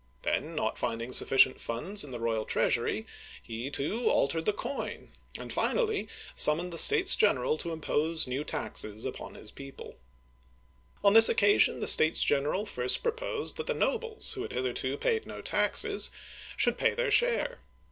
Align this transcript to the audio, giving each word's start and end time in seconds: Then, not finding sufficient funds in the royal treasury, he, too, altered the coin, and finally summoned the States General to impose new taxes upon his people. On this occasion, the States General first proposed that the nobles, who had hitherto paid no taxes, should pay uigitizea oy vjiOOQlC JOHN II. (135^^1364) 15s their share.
Then, 0.23 0.55
not 0.55 0.79
finding 0.79 1.11
sufficient 1.11 1.61
funds 1.61 2.03
in 2.03 2.09
the 2.09 2.19
royal 2.19 2.43
treasury, 2.43 3.05
he, 3.39 3.69
too, 3.69 4.09
altered 4.09 4.45
the 4.45 4.51
coin, 4.51 5.11
and 5.37 5.53
finally 5.53 6.07
summoned 6.33 6.73
the 6.73 6.79
States 6.79 7.15
General 7.15 7.55
to 7.59 7.71
impose 7.71 8.25
new 8.25 8.43
taxes 8.43 9.05
upon 9.05 9.35
his 9.35 9.51
people. 9.51 9.97
On 11.03 11.13
this 11.13 11.29
occasion, 11.29 11.81
the 11.81 11.87
States 11.87 12.23
General 12.23 12.65
first 12.65 13.03
proposed 13.03 13.57
that 13.57 13.67
the 13.67 13.75
nobles, 13.75 14.33
who 14.33 14.41
had 14.41 14.53
hitherto 14.53 14.97
paid 14.97 15.27
no 15.27 15.39
taxes, 15.39 16.09
should 16.57 16.79
pay 16.79 16.87
uigitizea 16.87 16.91
oy 16.91 16.95
vjiOOQlC 16.95 16.97
JOHN 16.97 16.97
II. 16.97 16.97
(135^^1364) 16.97 16.97
15s 16.97 16.97
their 16.97 17.11
share. 17.11 17.59